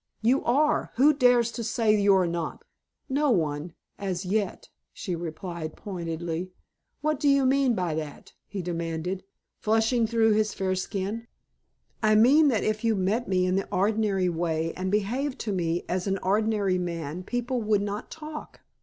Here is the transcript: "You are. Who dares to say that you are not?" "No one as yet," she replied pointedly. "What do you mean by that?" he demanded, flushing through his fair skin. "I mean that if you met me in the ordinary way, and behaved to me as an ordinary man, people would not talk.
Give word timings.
"You 0.23 0.43
are. 0.45 0.89
Who 0.95 1.13
dares 1.13 1.51
to 1.51 1.63
say 1.63 1.95
that 1.95 2.01
you 2.01 2.15
are 2.15 2.25
not?" 2.25 2.63
"No 3.07 3.29
one 3.29 3.73
as 3.99 4.25
yet," 4.25 4.69
she 4.91 5.15
replied 5.15 5.75
pointedly. 5.75 6.49
"What 7.01 7.19
do 7.19 7.29
you 7.29 7.45
mean 7.45 7.75
by 7.75 7.93
that?" 7.93 8.33
he 8.47 8.63
demanded, 8.63 9.23
flushing 9.59 10.07
through 10.07 10.31
his 10.31 10.55
fair 10.55 10.73
skin. 10.73 11.27
"I 12.01 12.15
mean 12.15 12.47
that 12.47 12.63
if 12.63 12.83
you 12.83 12.95
met 12.95 13.27
me 13.27 13.45
in 13.45 13.57
the 13.57 13.67
ordinary 13.71 14.27
way, 14.27 14.73
and 14.73 14.89
behaved 14.91 15.37
to 15.41 15.51
me 15.51 15.85
as 15.87 16.07
an 16.07 16.17
ordinary 16.23 16.79
man, 16.79 17.21
people 17.21 17.61
would 17.61 17.83
not 17.83 18.09
talk. 18.09 18.61